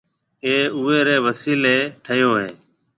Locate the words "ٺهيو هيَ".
2.03-2.49